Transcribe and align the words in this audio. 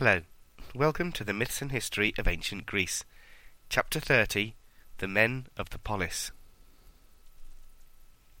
Hello. 0.00 0.22
Welcome 0.74 1.12
to 1.12 1.24
the 1.24 1.34
Myths 1.34 1.60
and 1.60 1.70
History 1.70 2.14
of 2.16 2.26
Ancient 2.26 2.64
Greece. 2.64 3.04
Chapter 3.68 4.00
30 4.00 4.54
The 4.96 5.06
Men 5.06 5.48
of 5.58 5.68
the 5.68 5.78
Polis. 5.78 6.30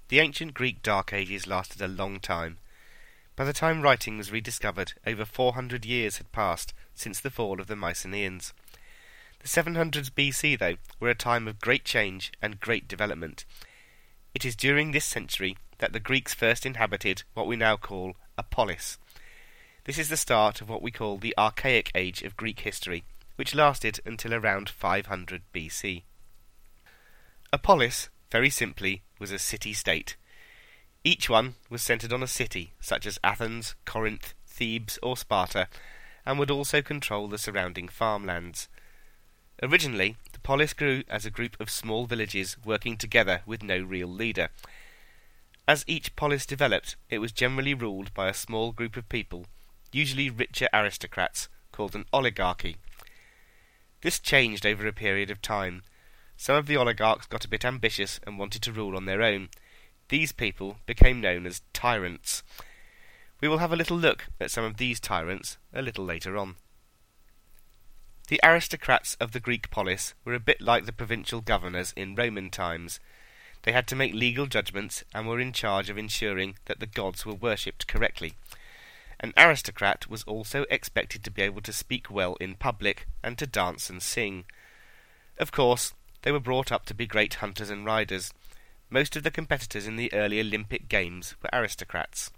The 0.08 0.20
ancient 0.20 0.54
Greek 0.54 0.82
Dark 0.82 1.12
Ages 1.12 1.46
lasted 1.46 1.82
a 1.82 1.86
long 1.86 2.18
time. 2.18 2.56
By 3.36 3.44
the 3.44 3.52
time 3.52 3.82
writing 3.82 4.16
was 4.16 4.32
rediscovered, 4.32 4.94
over 5.06 5.26
400 5.26 5.84
years 5.84 6.16
had 6.16 6.32
passed 6.32 6.72
since 6.94 7.20
the 7.20 7.28
fall 7.28 7.60
of 7.60 7.66
the 7.66 7.76
Mycenaeans. 7.76 8.54
The 9.40 9.48
700s 9.48 10.08
BC, 10.08 10.58
though, 10.58 10.76
were 10.98 11.10
a 11.10 11.14
time 11.14 11.46
of 11.46 11.60
great 11.60 11.84
change 11.84 12.32
and 12.40 12.58
great 12.58 12.88
development. 12.88 13.44
It 14.34 14.46
is 14.46 14.56
during 14.56 14.92
this 14.92 15.04
century 15.04 15.58
that 15.76 15.92
the 15.92 16.00
Greeks 16.00 16.32
first 16.32 16.64
inhabited 16.64 17.24
what 17.34 17.46
we 17.46 17.56
now 17.56 17.76
call 17.76 18.16
a 18.38 18.42
polis. 18.42 18.96
This 19.84 19.98
is 19.98 20.10
the 20.10 20.16
start 20.18 20.60
of 20.60 20.68
what 20.68 20.82
we 20.82 20.90
call 20.90 21.16
the 21.16 21.34
Archaic 21.38 21.90
Age 21.94 22.22
of 22.22 22.36
Greek 22.36 22.60
history, 22.60 23.02
which 23.36 23.54
lasted 23.54 23.98
until 24.04 24.34
around 24.34 24.68
500 24.68 25.40
BC. 25.54 26.02
A 27.50 27.58
polis, 27.58 28.10
very 28.30 28.50
simply, 28.50 29.02
was 29.18 29.32
a 29.32 29.38
city-state. 29.38 30.16
Each 31.02 31.30
one 31.30 31.54
was 31.70 31.82
centred 31.82 32.12
on 32.12 32.22
a 32.22 32.26
city, 32.26 32.74
such 32.78 33.06
as 33.06 33.18
Athens, 33.24 33.74
Corinth, 33.86 34.34
Thebes, 34.46 34.98
or 35.02 35.16
Sparta, 35.16 35.66
and 36.26 36.38
would 36.38 36.50
also 36.50 36.82
control 36.82 37.26
the 37.26 37.38
surrounding 37.38 37.88
farmlands. 37.88 38.68
Originally, 39.62 40.16
the 40.32 40.40
polis 40.40 40.74
grew 40.74 41.04
as 41.08 41.24
a 41.24 41.30
group 41.30 41.58
of 41.58 41.70
small 41.70 42.04
villages 42.04 42.58
working 42.66 42.98
together 42.98 43.40
with 43.46 43.62
no 43.62 43.80
real 43.80 44.08
leader. 44.08 44.50
As 45.66 45.84
each 45.86 46.14
polis 46.16 46.44
developed, 46.44 46.96
it 47.08 47.18
was 47.18 47.32
generally 47.32 47.72
ruled 47.72 48.12
by 48.12 48.28
a 48.28 48.34
small 48.34 48.72
group 48.72 48.98
of 48.98 49.08
people, 49.08 49.46
usually 49.92 50.30
richer 50.30 50.68
aristocrats, 50.72 51.48
called 51.72 51.94
an 51.94 52.04
oligarchy. 52.12 52.76
This 54.02 54.18
changed 54.18 54.64
over 54.64 54.86
a 54.86 54.92
period 54.92 55.30
of 55.30 55.42
time. 55.42 55.82
Some 56.36 56.56
of 56.56 56.66
the 56.66 56.76
oligarchs 56.76 57.26
got 57.26 57.44
a 57.44 57.48
bit 57.48 57.64
ambitious 57.64 58.18
and 58.26 58.38
wanted 58.38 58.62
to 58.62 58.72
rule 58.72 58.96
on 58.96 59.04
their 59.04 59.22
own. 59.22 59.48
These 60.08 60.32
people 60.32 60.78
became 60.86 61.20
known 61.20 61.46
as 61.46 61.62
tyrants. 61.72 62.42
We 63.40 63.48
will 63.48 63.58
have 63.58 63.72
a 63.72 63.76
little 63.76 63.96
look 63.96 64.26
at 64.40 64.50
some 64.50 64.64
of 64.64 64.76
these 64.76 65.00
tyrants 65.00 65.58
a 65.72 65.82
little 65.82 66.04
later 66.04 66.36
on. 66.36 66.56
The 68.28 68.40
aristocrats 68.42 69.16
of 69.20 69.32
the 69.32 69.40
Greek 69.40 69.70
polis 69.70 70.14
were 70.24 70.34
a 70.34 70.40
bit 70.40 70.60
like 70.60 70.86
the 70.86 70.92
provincial 70.92 71.40
governors 71.40 71.92
in 71.96 72.14
Roman 72.14 72.50
times. 72.50 73.00
They 73.62 73.72
had 73.72 73.86
to 73.88 73.96
make 73.96 74.14
legal 74.14 74.46
judgments 74.46 75.04
and 75.14 75.26
were 75.26 75.40
in 75.40 75.52
charge 75.52 75.90
of 75.90 75.98
ensuring 75.98 76.56
that 76.66 76.80
the 76.80 76.86
gods 76.86 77.26
were 77.26 77.34
worshipped 77.34 77.86
correctly. 77.86 78.34
An 79.22 79.34
aristocrat 79.36 80.08
was 80.08 80.22
also 80.22 80.64
expected 80.70 81.22
to 81.22 81.30
be 81.30 81.42
able 81.42 81.60
to 81.62 81.74
speak 81.74 82.10
well 82.10 82.36
in 82.40 82.54
public 82.54 83.06
and 83.22 83.36
to 83.36 83.46
dance 83.46 83.90
and 83.90 84.02
sing. 84.02 84.44
Of 85.36 85.52
course, 85.52 85.92
they 86.22 86.32
were 86.32 86.40
brought 86.40 86.72
up 86.72 86.86
to 86.86 86.94
be 86.94 87.06
great 87.06 87.34
hunters 87.34 87.68
and 87.68 87.84
riders. 87.84 88.32
Most 88.88 89.16
of 89.16 89.22
the 89.22 89.30
competitors 89.30 89.86
in 89.86 89.96
the 89.96 90.12
early 90.14 90.40
Olympic 90.40 90.88
Games 90.88 91.34
were 91.42 91.50
aristocrats. 91.52 92.30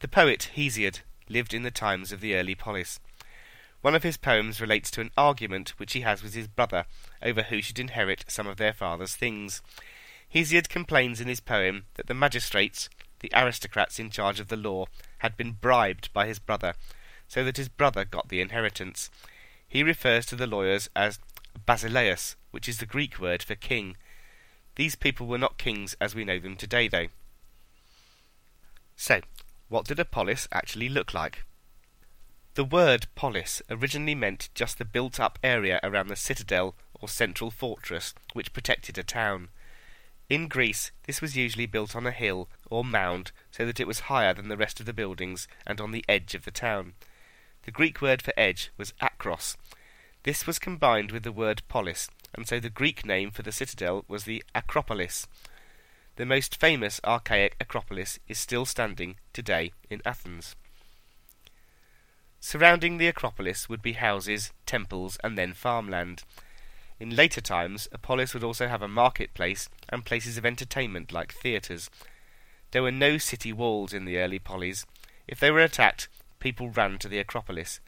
The 0.00 0.08
poet 0.08 0.50
Hesiod 0.56 1.00
lived 1.28 1.54
in 1.54 1.62
the 1.62 1.70
times 1.70 2.12
of 2.12 2.20
the 2.20 2.34
early 2.34 2.56
polis. 2.56 2.98
One 3.80 3.94
of 3.94 4.02
his 4.02 4.16
poems 4.16 4.60
relates 4.60 4.90
to 4.92 5.00
an 5.00 5.12
argument 5.16 5.74
which 5.78 5.92
he 5.92 6.00
has 6.00 6.22
with 6.24 6.34
his 6.34 6.48
brother 6.48 6.86
over 7.22 7.42
who 7.42 7.62
should 7.62 7.78
inherit 7.78 8.24
some 8.26 8.48
of 8.48 8.56
their 8.56 8.72
father's 8.72 9.14
things. 9.14 9.62
Hesiod 10.34 10.68
complains 10.68 11.20
in 11.20 11.28
his 11.28 11.40
poem 11.40 11.86
that 11.94 12.08
the 12.08 12.14
magistrates, 12.14 12.88
the 13.20 13.30
aristocrats 13.34 13.98
in 13.98 14.10
charge 14.10 14.40
of 14.40 14.48
the 14.48 14.56
law, 14.56 14.86
had 15.18 15.36
been 15.36 15.52
bribed 15.52 16.12
by 16.12 16.26
his 16.26 16.38
brother, 16.38 16.74
so 17.26 17.44
that 17.44 17.56
his 17.56 17.68
brother 17.68 18.04
got 18.04 18.28
the 18.28 18.40
inheritance. 18.40 19.10
He 19.66 19.82
refers 19.82 20.24
to 20.26 20.36
the 20.36 20.46
lawyers 20.46 20.88
as 20.96 21.18
basileus, 21.66 22.36
which 22.50 22.68
is 22.68 22.78
the 22.78 22.86
Greek 22.86 23.18
word 23.18 23.42
for 23.42 23.54
king. 23.54 23.96
These 24.76 24.94
people 24.94 25.26
were 25.26 25.38
not 25.38 25.58
kings 25.58 25.96
as 26.00 26.14
we 26.14 26.24
know 26.24 26.38
them 26.38 26.56
today, 26.56 26.88
though. 26.88 27.08
So, 28.96 29.20
what 29.68 29.84
did 29.84 30.00
a 30.00 30.04
polis 30.04 30.48
actually 30.50 30.88
look 30.88 31.12
like? 31.12 31.44
The 32.54 32.64
word 32.64 33.06
polis 33.14 33.62
originally 33.70 34.14
meant 34.14 34.48
just 34.54 34.78
the 34.78 34.84
built 34.84 35.20
up 35.20 35.38
area 35.44 35.78
around 35.82 36.08
the 36.08 36.16
citadel 36.16 36.74
or 37.00 37.08
central 37.08 37.50
fortress 37.50 38.14
which 38.32 38.52
protected 38.52 38.98
a 38.98 39.04
town. 39.04 39.48
In 40.28 40.46
Greece, 40.48 40.92
this 41.04 41.22
was 41.22 41.36
usually 41.36 41.66
built 41.66 41.96
on 41.96 42.06
a 42.06 42.10
hill 42.10 42.48
or 42.68 42.84
mound 42.84 43.32
so 43.50 43.64
that 43.64 43.80
it 43.80 43.86
was 43.86 44.00
higher 44.00 44.34
than 44.34 44.48
the 44.48 44.58
rest 44.58 44.78
of 44.78 44.86
the 44.86 44.92
buildings 44.92 45.48
and 45.66 45.80
on 45.80 45.90
the 45.90 46.04
edge 46.08 46.34
of 46.34 46.44
the 46.44 46.50
town. 46.50 46.92
The 47.62 47.70
Greek 47.70 48.02
word 48.02 48.20
for 48.20 48.34
edge 48.36 48.70
was 48.76 48.92
akros. 49.00 49.56
This 50.24 50.46
was 50.46 50.58
combined 50.58 51.12
with 51.12 51.22
the 51.22 51.32
word 51.32 51.62
polis, 51.68 52.10
and 52.34 52.46
so 52.46 52.60
the 52.60 52.68
Greek 52.68 53.06
name 53.06 53.30
for 53.30 53.42
the 53.42 53.52
citadel 53.52 54.04
was 54.08 54.24
the 54.24 54.44
Acropolis. 54.54 55.26
The 56.16 56.26
most 56.26 56.60
famous 56.60 57.00
archaic 57.04 57.56
Acropolis 57.60 58.18
is 58.28 58.38
still 58.38 58.66
standing 58.66 59.16
today 59.32 59.72
in 59.88 60.02
Athens. 60.04 60.56
Surrounding 62.40 62.98
the 62.98 63.08
Acropolis 63.08 63.68
would 63.68 63.80
be 63.80 63.92
houses, 63.94 64.52
temples, 64.66 65.16
and 65.24 65.38
then 65.38 65.54
farmland. 65.54 66.24
In 67.00 67.14
later 67.14 67.40
times, 67.40 67.88
a 67.92 67.98
polis 67.98 68.34
would 68.34 68.42
also 68.42 68.66
have 68.66 68.82
a 68.82 68.88
marketplace 68.88 69.68
and 69.88 70.04
places 70.04 70.36
of 70.36 70.44
entertainment 70.44 71.12
like 71.12 71.32
theatres. 71.32 71.90
There 72.72 72.82
were 72.82 72.90
no 72.92 73.18
city 73.18 73.52
walls 73.52 73.92
in 73.92 74.04
the 74.04 74.18
early 74.18 74.38
polis. 74.38 74.84
If 75.26 75.38
they 75.38 75.50
were 75.50 75.60
attacked, 75.60 76.08
people 76.40 76.70
ran 76.70 76.98
to 76.98 77.08
the 77.08 77.18
Acropolis. 77.18 77.80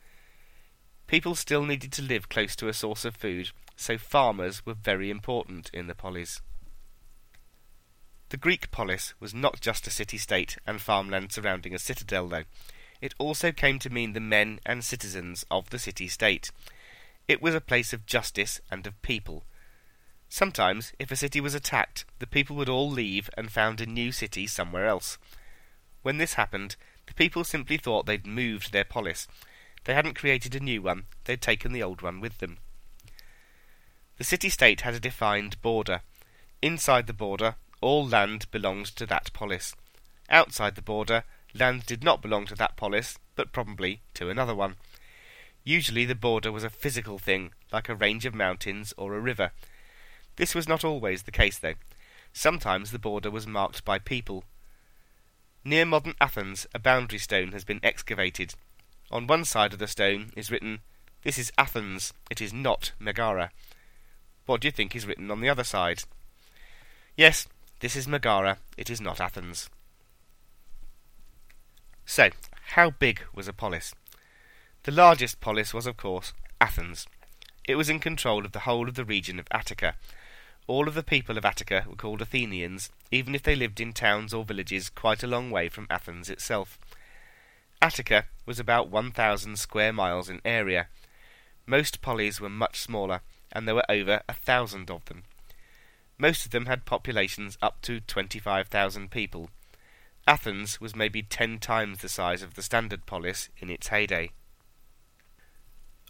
People 1.07 1.35
still 1.35 1.65
needed 1.65 1.93
to 1.93 2.03
live 2.03 2.29
close 2.29 2.55
to 2.57 2.69
a 2.69 2.73
source 2.73 3.05
of 3.05 3.17
food, 3.17 3.51
so 3.77 3.99
farmers 3.99 4.65
were 4.65 4.75
very 4.75 5.11
important 5.11 5.71
in 5.73 5.89
the 5.89 5.95
polis. 5.95 6.41
The 8.29 8.37
Greek 8.37 8.71
polis 8.71 9.15
was 9.19 9.35
not 9.35 9.61
just 9.61 9.89
a 9.89 9.91
city-state 9.91 10.57
and 10.69 10.81
farmland 10.81 11.33
surrounding 11.33 11.75
a 11.75 11.81
citadel, 11.81 12.29
though. 12.29 12.45
It 13.01 13.15
also 13.19 13.51
came 13.51 13.81
to 13.81 13.91
mean 13.91 14.13
the 14.13 14.21
men 14.21 14.61
and 14.65 14.85
citizens 14.85 15.45
of 15.51 15.71
the 15.71 15.81
city-state. 15.81 16.53
It 17.31 17.41
was 17.41 17.55
a 17.55 17.61
place 17.61 17.93
of 17.93 18.07
justice 18.07 18.61
and 18.73 18.85
of 18.89 19.01
people. 19.03 19.45
Sometimes, 20.29 20.93
if 20.99 21.13
a 21.13 21.17
city 21.17 21.41
was 21.41 21.55
attacked, 21.55 22.05
the 22.19 22.27
people 22.27 22.57
would 22.57 22.69
all 22.69 22.91
leave 22.91 23.31
and 23.37 23.53
found 23.53 23.81
a 23.81 23.87
new 23.87 24.11
city 24.11 24.49
somewhere 24.49 24.89
else. 24.89 25.17
When 26.03 26.19
this 26.19 26.35
happened, 26.35 26.75
the 27.07 27.15
people 27.15 27.45
simply 27.45 27.77
thought 27.77 28.07
they'd 28.07 28.27
moved 28.27 28.73
their 28.73 28.83
polis. 28.83 29.29
They 29.85 29.95
hadn't 29.95 30.19
created 30.19 30.57
a 30.57 30.59
new 30.59 30.83
one, 30.83 31.05
they'd 31.23 31.41
taken 31.41 31.71
the 31.71 31.85
old 31.85 32.03
one 32.03 32.19
with 32.19 32.39
them. 32.39 32.59
The 34.19 34.25
city-state 34.25 34.81
had 34.81 34.95
a 34.95 34.99
defined 34.99 35.63
border. 35.63 36.01
Inside 36.61 37.07
the 37.07 37.13
border, 37.13 37.55
all 37.81 38.05
land 38.05 38.51
belonged 38.51 38.87
to 38.97 39.07
that 39.07 39.33
polis. 39.33 39.77
Outside 40.29 40.75
the 40.75 40.83
border, 40.83 41.23
land 41.55 41.87
did 41.87 42.03
not 42.03 42.23
belong 42.23 42.47
to 42.47 42.57
that 42.57 42.77
polis, 42.77 43.21
but 43.37 43.53
probably 43.53 44.01
to 44.15 44.31
another 44.31 44.57
one. 44.57 44.75
Usually 45.65 46.05
the 46.05 46.15
border 46.15 46.51
was 46.51 46.65
a 46.65 46.71
physical 46.71 47.19
thing, 47.19 47.53
like 47.73 47.89
a 47.89 47.95
range 47.95 48.25
of 48.25 48.35
mountains 48.35 48.95
or 48.97 49.15
a 49.15 49.21
river. 49.21 49.53
This 50.37 50.55
was 50.55 50.69
not 50.69 50.85
always 50.85 51.23
the 51.23 51.31
case, 51.31 51.59
though. 51.59 51.75
Sometimes 52.33 52.91
the 52.91 52.99
border 52.99 53.31
was 53.31 53.47
marked 53.47 53.85
by 53.85 53.99
people. 53.99 54.45
Near 55.65 55.85
modern 55.85 56.15
Athens, 56.21 56.67
a 56.75 56.79
boundary 56.79 57.19
stone 57.19 57.53
has 57.53 57.65
been 57.65 57.81
excavated. 57.83 58.55
On 59.11 59.27
one 59.27 59.45
side 59.45 59.73
of 59.73 59.79
the 59.79 59.87
stone 59.87 60.31
is 60.37 60.51
written, 60.51 60.81
This 61.25 61.39
is 61.39 61.53
Athens, 61.59 62.15
it 62.31 62.41
is 62.41 62.53
not 62.53 62.93
Megara. 62.99 63.51
What 64.47 64.63
do 64.63 64.69
you 64.69 64.73
think 64.73 64.97
is 64.97 65.07
written 65.07 65.31
on 65.31 65.41
the 65.41 65.49
other 65.49 65.65
side? 65.65 66.05
Yes, 67.17 67.47
this 67.81 67.97
is 67.97 68.09
Megara, 68.09 68.59
it 68.79 68.89
is 68.89 69.01
not 69.01 69.21
Athens. 69.21 69.69
So, 72.07 72.31
how 72.75 72.91
big 72.91 73.21
was 73.35 73.47
a 73.47 73.53
polis? 73.53 73.95
The 74.85 74.93
largest 74.93 75.43
polis 75.43 75.75
was, 75.75 75.87
of 75.87 75.99
course, 75.99 76.33
Athens. 76.59 77.07
It 77.65 77.75
was 77.75 77.91
in 77.91 78.01
control 78.01 78.47
of 78.47 78.53
the 78.53 78.61
whole 78.61 78.89
of 78.89 78.95
the 78.95 79.05
region 79.05 79.39
of 79.39 79.47
Attica. 79.51 79.95
All 80.67 80.89
of 80.89 80.95
the 80.95 81.03
people 81.03 81.37
of 81.37 81.45
Attica 81.45 81.85
were 81.87 81.97
called 81.97 82.23
Athenians, 82.23 82.89
even 83.11 83.35
if 83.35 83.43
they 83.43 83.55
lived 83.55 83.79
in 83.79 83.93
towns 83.93 84.33
or 84.33 84.43
villages 84.43 84.89
quite 84.89 85.23
a 85.23 85.27
long 85.27 85.51
way 85.51 85.69
from 85.69 85.87
Athens 85.91 86.31
itself. 86.31 86.79
Attica 87.83 88.25
was 88.47 88.59
about 88.59 88.89
1,000 88.89 89.59
square 89.59 89.93
miles 89.93 90.31
in 90.31 90.41
area. 90.47 90.89
Most 91.67 92.01
polis 92.01 92.41
were 92.41 92.49
much 92.49 92.81
smaller, 92.81 93.21
and 93.53 93.69
there 93.69 93.75
were 93.75 93.91
over 93.91 94.23
a 94.31 94.35
thousand 94.35 94.91
of 94.91 95.05
them. 95.05 95.25
Most 96.17 96.47
of 96.47 96.53
them 96.53 96.65
had 96.65 96.87
populations 96.87 97.59
up 97.61 97.83
to 97.83 98.01
25,000 98.01 99.11
people. 99.11 99.51
Athens 100.27 100.81
was 100.81 100.97
maybe 100.97 101.23
ten 101.23 101.59
times 101.59 101.99
the 101.99 102.09
size 102.09 102.43
of 102.43 102.55
the 102.55 102.63
standard 102.63 103.05
polis 103.05 103.51
in 103.59 103.69
its 103.69 103.89
heyday. 103.89 104.31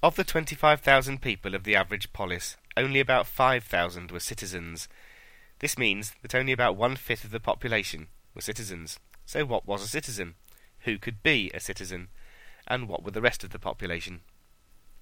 Of 0.02 0.16
the 0.16 0.24
25,000 0.24 1.20
people 1.20 1.54
of 1.54 1.64
the 1.64 1.76
average 1.76 2.12
polis, 2.12 2.56
only 2.76 3.00
about 3.00 3.26
5,000 3.26 4.10
were 4.10 4.20
citizens. 4.20 4.88
This 5.58 5.76
means 5.76 6.14
that 6.22 6.34
only 6.34 6.52
about 6.52 6.76
one-fifth 6.76 7.24
of 7.24 7.30
the 7.30 7.40
population 7.40 8.08
were 8.34 8.40
citizens. 8.40 8.98
So 9.26 9.44
what 9.44 9.66
was 9.66 9.82
a 9.82 9.88
citizen? 9.88 10.34
Who 10.80 10.96
could 10.96 11.22
be 11.22 11.50
a 11.52 11.60
citizen? 11.60 12.08
and 12.70 12.88
what 12.88 13.02
were 13.02 13.10
the 13.10 13.20
rest 13.20 13.42
of 13.44 13.50
the 13.50 13.58
population? 13.58 14.20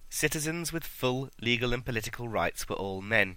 Citizens 0.09 0.73
with 0.73 0.85
full 0.85 1.29
legal 1.41 1.75
and 1.75 1.85
political 1.85 2.27
rights 2.27 2.67
were 2.67 2.77
all 2.77 3.03
men. 3.03 3.37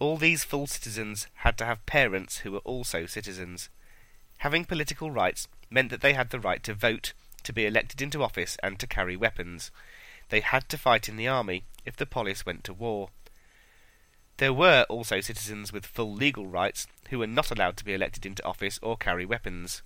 All 0.00 0.16
these 0.16 0.42
full 0.42 0.66
citizens 0.66 1.28
had 1.36 1.56
to 1.58 1.64
have 1.64 1.86
parents 1.86 2.38
who 2.38 2.52
were 2.52 2.58
also 2.58 3.06
citizens. 3.06 3.68
Having 4.38 4.64
political 4.64 5.12
rights 5.12 5.46
meant 5.70 5.90
that 5.90 6.00
they 6.00 6.14
had 6.14 6.30
the 6.30 6.40
right 6.40 6.62
to 6.64 6.74
vote, 6.74 7.12
to 7.44 7.52
be 7.52 7.66
elected 7.66 8.02
into 8.02 8.22
office, 8.22 8.56
and 8.62 8.80
to 8.80 8.86
carry 8.86 9.16
weapons. 9.16 9.70
They 10.30 10.40
had 10.40 10.68
to 10.70 10.78
fight 10.78 11.08
in 11.08 11.16
the 11.16 11.28
army 11.28 11.64
if 11.84 11.96
the 11.96 12.06
polis 12.06 12.46
went 12.46 12.64
to 12.64 12.72
war. 12.72 13.10
There 14.38 14.52
were 14.52 14.86
also 14.88 15.20
citizens 15.20 15.72
with 15.72 15.84
full 15.84 16.14
legal 16.14 16.46
rights 16.46 16.86
who 17.10 17.18
were 17.18 17.26
not 17.26 17.50
allowed 17.50 17.76
to 17.76 17.84
be 17.84 17.92
elected 17.92 18.24
into 18.24 18.44
office 18.46 18.78
or 18.80 18.96
carry 18.96 19.26
weapons. 19.26 19.82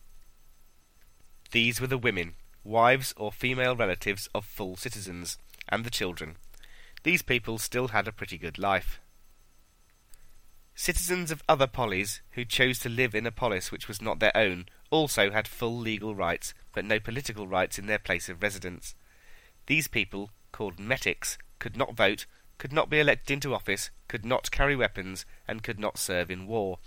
These 1.51 1.81
were 1.81 1.87
the 1.87 1.99
women, 1.99 2.35
wives 2.63 3.13
or 3.17 3.33
female 3.33 3.75
relatives 3.75 4.29
of 4.35 4.45
full 4.45 4.77
citizens, 4.77 5.39
and 5.69 5.85
the 5.85 5.91
children. 5.91 6.37
These 7.03 7.23
people 7.23 7.59
still 7.59 7.89
had 7.89 8.07
a 8.07 8.13
pretty 8.13 8.39
good 8.39 8.59
life. 8.59 9.01
Citizens 10.75 11.31
of 11.31 11.43
other 11.49 11.67
polis 11.67 12.21
who 12.33 12.45
chose 12.45 12.79
to 12.81 12.89
live 12.89 13.15
in 13.15 13.27
a 13.27 13.33
polis 13.33 13.73
which 13.73 13.89
was 13.89 14.03
not 14.03 14.19
their 14.19 14.37
own 14.37 14.67
also 14.91 15.31
had 15.31 15.49
full 15.49 15.79
legal 15.79 16.15
rights, 16.15 16.53
but 16.73 16.85
no 16.85 17.01
political 17.01 17.47
rights 17.47 17.79
in 17.79 17.87
their 17.87 17.99
place 17.99 18.29
of 18.29 18.43
residence. 18.43 18.95
These 19.67 19.89
people, 19.89 20.31
called 20.53 20.79
metics, 20.79 21.39
could 21.59 21.77
not 21.77 21.95
vote, 21.95 22.27
could 22.59 22.73
not 22.73 22.91
be 22.91 23.01
elected 23.01 23.31
into 23.33 23.55
office, 23.55 23.91
could 24.09 24.25
not 24.25 24.51
carry 24.51 24.77
weapons, 24.77 25.25
and 25.49 25.63
could 25.63 25.79
not 25.79 25.99
serve 25.99 26.31
in 26.31 26.47
war. 26.47 26.79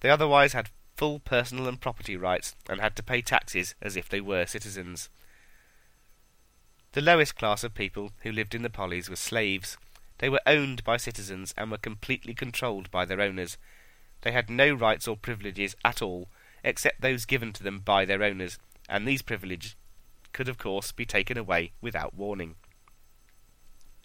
They 0.00 0.10
otherwise 0.10 0.52
had 0.52 0.70
full 0.96 1.18
personal 1.18 1.68
and 1.68 1.80
property 1.80 2.16
rights, 2.16 2.54
and 2.68 2.80
had 2.80 2.96
to 2.96 3.02
pay 3.02 3.22
taxes 3.22 3.74
as 3.82 3.96
if 3.96 4.08
they 4.08 4.20
were 4.20 4.46
citizens. 4.46 5.08
The 6.92 7.00
lowest 7.02 7.36
class 7.36 7.62
of 7.64 7.74
people 7.74 8.12
who 8.22 8.32
lived 8.32 8.54
in 8.54 8.62
the 8.62 8.70
polis 8.70 9.08
were 9.08 9.16
slaves. 9.16 9.76
They 10.18 10.28
were 10.28 10.40
owned 10.46 10.82
by 10.84 10.96
citizens 10.96 11.54
and 11.56 11.70
were 11.70 11.78
completely 11.78 12.34
controlled 12.34 12.90
by 12.90 13.04
their 13.04 13.20
owners. 13.20 13.58
They 14.22 14.32
had 14.32 14.50
no 14.50 14.72
rights 14.72 15.06
or 15.06 15.16
privileges 15.16 15.76
at 15.84 16.02
all, 16.02 16.28
except 16.64 17.00
those 17.00 17.24
given 17.24 17.52
to 17.52 17.62
them 17.62 17.80
by 17.80 18.04
their 18.04 18.22
owners, 18.22 18.58
and 18.88 19.06
these 19.06 19.22
privileges 19.22 19.76
could 20.32 20.48
of 20.48 20.58
course 20.58 20.92
be 20.92 21.04
taken 21.04 21.36
away 21.36 21.72
without 21.80 22.14
warning. 22.14 22.56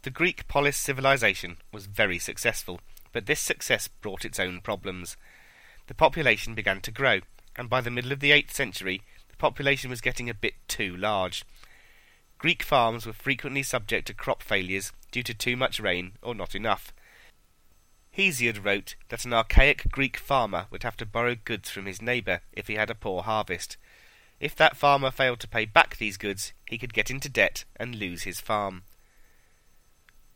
The 0.04 0.10
Greek 0.10 0.48
polis 0.48 0.78
civilization 0.78 1.58
was 1.72 1.86
very 1.86 2.20
successful, 2.20 2.82
but 3.12 3.26
this 3.26 3.40
success 3.40 3.88
brought 3.88 4.26
its 4.26 4.40
own 4.40 4.60
problems. 4.60 5.16
The 5.88 5.94
population 5.94 6.56
began 6.56 6.82
to 6.82 6.92
grow, 6.92 7.20
and 7.56 7.70
by 7.70 7.82
the 7.82 7.92
middle 7.92 8.12
of 8.12 8.20
the 8.20 8.32
8th 8.32 8.52
century, 8.52 9.02
the 9.30 9.38
population 9.38 9.90
was 9.90 10.02
getting 10.02 10.30
a 10.30 10.34
bit 10.34 10.56
too 10.68 10.96
large. 10.96 11.46
Greek 12.38 12.64
farms 12.64 13.06
were 13.06 13.14
frequently 13.14 13.64
subject 13.64 14.08
to 14.08 14.14
crop 14.14 14.44
failures 14.44 14.92
due 15.12 15.24
to 15.24 15.34
too 15.34 15.56
much 15.56 15.80
rain 15.80 16.14
or 16.22 16.36
not 16.36 16.56
enough. 16.56 16.94
Hesiod 18.18 18.64
wrote 18.64 18.96
that 19.10 19.26
an 19.26 19.34
archaic 19.34 19.90
Greek 19.90 20.18
farmer 20.18 20.68
would 20.70 20.84
have 20.84 20.98
to 20.98 21.06
borrow 21.06 21.36
goods 21.36 21.70
from 21.70 21.86
his 21.86 22.02
neighbour 22.02 22.42
if 22.52 22.68
he 22.68 22.76
had 22.76 22.90
a 22.90 22.96
poor 22.96 23.24
harvest. 23.24 23.78
If 24.44 24.58
that 24.58 24.76
farmer 24.76 25.10
failed 25.10 25.40
to 25.40 25.48
pay 25.48 25.64
back 25.64 25.96
these 25.96 26.18
goods, 26.18 26.52
he 26.68 26.78
could 26.78 26.94
get 26.94 27.10
into 27.10 27.30
debt 27.30 27.64
and 27.78 27.96
lose 27.96 28.24
his 28.24 28.42
farm. 28.42 28.84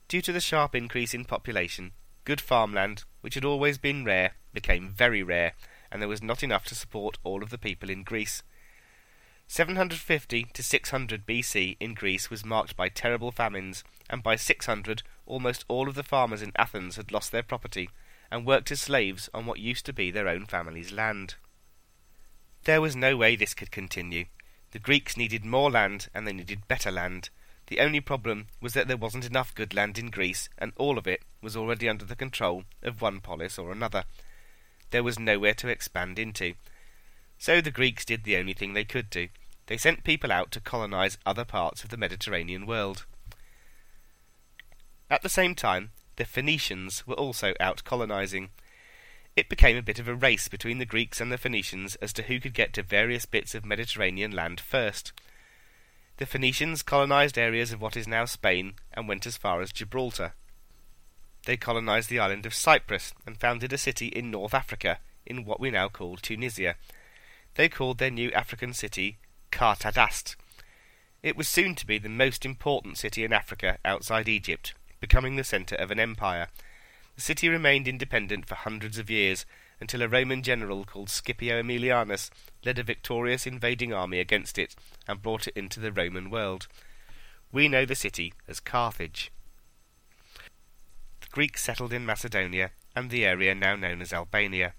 Due 0.07 0.21
to 0.21 0.31
the 0.31 0.39
sharp 0.39 0.73
increase 0.73 1.13
in 1.13 1.25
population, 1.25 1.91
good 2.23 2.39
farmland, 2.39 3.03
which 3.19 3.33
had 3.33 3.43
always 3.43 3.77
been 3.77 4.05
rare, 4.05 4.35
became 4.53 4.87
very 4.87 5.21
rare, 5.21 5.51
and 5.91 6.01
there 6.01 6.07
was 6.07 6.23
not 6.23 6.41
enough 6.41 6.63
to 6.67 6.73
support 6.73 7.17
all 7.25 7.43
of 7.43 7.49
the 7.49 7.57
people 7.57 7.89
in 7.89 8.03
Greece. 8.03 8.43
750 9.47 10.43
to 10.53 10.63
600 10.63 11.25
BC 11.25 11.75
in 11.81 11.93
Greece 11.93 12.29
was 12.29 12.45
marked 12.45 12.77
by 12.77 12.87
terrible 12.87 13.33
famines, 13.33 13.83
and 14.09 14.23
by 14.23 14.37
600 14.37 15.03
almost 15.25 15.65
all 15.67 15.89
of 15.89 15.95
the 15.95 16.01
farmers 16.01 16.41
in 16.41 16.53
Athens 16.55 16.95
had 16.95 17.11
lost 17.11 17.33
their 17.33 17.43
property 17.43 17.89
and 18.31 18.45
worked 18.45 18.71
as 18.71 18.79
slaves 18.79 19.29
on 19.33 19.45
what 19.45 19.59
used 19.59 19.85
to 19.85 19.91
be 19.91 20.11
their 20.11 20.29
own 20.29 20.45
family's 20.45 20.93
land. 20.93 21.35
There 22.67 22.81
was 22.81 22.95
no 22.95 23.17
way 23.17 23.35
this 23.35 23.53
could 23.53 23.71
continue. 23.71 24.25
The 24.71 24.79
Greeks 24.79 25.17
needed 25.17 25.43
more 25.43 25.71
land 25.71 26.09
and 26.13 26.27
they 26.27 26.33
needed 26.33 26.67
better 26.67 26.91
land, 26.91 27.29
the 27.67 27.79
only 27.81 27.99
problem 27.99 28.47
was 28.61 28.73
that 28.73 28.87
there 28.87 28.97
wasn't 28.97 29.25
enough 29.25 29.53
good 29.53 29.73
land 29.73 29.97
in 29.97 30.09
Greece, 30.09 30.49
and 30.57 30.71
all 30.77 30.97
of 30.97 31.05
it 31.05 31.21
was 31.41 31.55
already 31.55 31.87
under 31.87 32.05
the 32.05 32.15
control 32.15 32.63
of 32.81 33.01
one 33.01 33.19
polis 33.19 33.59
or 33.59 33.71
another. 33.71 34.05
There 34.91 35.03
was 35.03 35.19
nowhere 35.19 35.53
to 35.55 35.67
expand 35.67 36.17
into. 36.17 36.53
So 37.37 37.59
the 37.59 37.71
Greeks 37.71 38.05
did 38.05 38.23
the 38.23 38.37
only 38.37 38.53
thing 38.53 38.73
they 38.73 38.85
could 38.85 39.09
do. 39.09 39.27
They 39.67 39.77
sent 39.77 40.05
people 40.05 40.31
out 40.31 40.49
to 40.51 40.61
colonize 40.61 41.17
other 41.25 41.43
parts 41.43 41.83
of 41.83 41.89
the 41.89 41.97
Mediterranean 41.97 42.65
world. 42.65 43.05
At 45.09 45.21
the 45.21 45.29
same 45.29 45.53
time, 45.53 45.91
the 46.15 46.25
Phoenicians 46.25 47.05
were 47.05 47.15
also 47.15 47.53
out 47.59 47.83
colonizing. 47.83 48.49
It 49.37 49.49
became 49.49 49.77
a 49.77 49.83
bit 49.83 49.99
of 49.99 50.07
a 50.07 50.15
race 50.15 50.47
between 50.47 50.79
the 50.79 50.85
Greeks 50.85 51.21
and 51.21 51.31
the 51.31 51.37
Phoenicians 51.37 51.95
as 51.97 52.11
to 52.13 52.23
who 52.23 52.39
could 52.39 52.55
get 52.55 52.73
to 52.73 52.81
various 52.81 53.27
bits 53.27 53.53
of 53.53 53.63
Mediterranean 53.63 54.31
land 54.31 54.59
first. 54.59 55.13
The 56.17 56.25
Phoenicians 56.25 56.81
colonized 56.81 57.37
areas 57.37 57.71
of 57.71 57.79
what 57.79 57.95
is 57.95 58.07
now 58.07 58.25
Spain 58.25 58.73
and 58.95 59.07
went 59.07 59.27
as 59.27 59.37
far 59.37 59.61
as 59.61 59.71
Gibraltar. 59.71 60.33
They 61.45 61.55
colonized 61.55 62.09
the 62.09 62.17
island 62.17 62.47
of 62.47 62.55
Cyprus 62.55 63.13
and 63.27 63.39
founded 63.39 63.71
a 63.71 63.77
city 63.77 64.07
in 64.07 64.31
North 64.31 64.55
Africa, 64.55 64.97
in 65.23 65.45
what 65.45 65.59
we 65.59 65.69
now 65.69 65.87
call 65.87 66.17
Tunisia. 66.17 66.73
They 67.53 67.69
called 67.69 67.99
their 67.99 68.09
new 68.09 68.31
African 68.31 68.73
city 68.73 69.19
Kartadast. 69.51 70.35
It 71.21 71.37
was 71.37 71.47
soon 71.47 71.75
to 71.75 71.85
be 71.85 71.99
the 71.99 72.09
most 72.09 72.43
important 72.43 72.97
city 72.97 73.23
in 73.23 73.31
Africa 73.31 73.77
outside 73.85 74.27
Egypt, 74.27 74.73
becoming 74.99 75.35
the 75.35 75.43
centre 75.43 75.75
of 75.75 75.91
an 75.91 75.99
empire. 75.99 76.47
The 77.17 77.23
city 77.23 77.49
remained 77.49 77.87
independent 77.87 78.47
for 78.47 78.53
hundreds 78.53 78.99
of 78.99 79.09
years, 79.09 79.47
until 79.79 80.03
a 80.03 80.07
Roman 80.07 80.43
general 80.43 80.85
called 80.85 81.09
Scipio 81.09 81.59
Aemilianus 81.59 82.29
led 82.63 82.77
a 82.77 82.83
victorious 82.83 83.47
invading 83.47 83.91
army 83.91 84.19
against 84.19 84.59
it 84.59 84.75
and 85.07 85.19
brought 85.19 85.47
it 85.47 85.57
into 85.57 85.79
the 85.79 85.91
Roman 85.91 86.29
world. 86.29 86.67
We 87.51 87.67
know 87.67 87.85
the 87.85 87.95
city 87.95 88.33
as 88.47 88.59
Carthage. 88.59 89.31
The 91.21 91.27
Greeks 91.31 91.63
settled 91.63 91.91
in 91.91 92.05
Macedonia 92.05 92.69
and 92.95 93.09
the 93.09 93.25
area 93.25 93.55
now 93.55 93.75
known 93.75 93.99
as 94.03 94.13
Albania. 94.13 94.75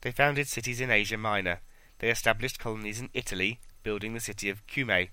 They 0.00 0.10
founded 0.10 0.48
cities 0.48 0.80
in 0.80 0.90
Asia 0.90 1.16
Minor. 1.16 1.60
They 2.00 2.10
established 2.10 2.58
colonies 2.58 2.98
in 2.98 3.10
Italy, 3.14 3.60
building 3.84 4.12
the 4.12 4.18
city 4.18 4.50
of 4.50 4.66
Cumae. 4.66 5.10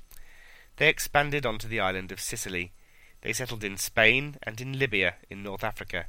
They 0.77 0.89
expanded 0.89 1.45
onto 1.45 1.67
the 1.67 1.79
island 1.79 2.11
of 2.11 2.19
Sicily. 2.19 2.71
They 3.21 3.33
settled 3.33 3.63
in 3.63 3.77
Spain 3.77 4.37
and 4.41 4.59
in 4.59 4.79
Libya 4.79 5.17
in 5.29 5.43
North 5.43 5.63
Africa. 5.63 6.07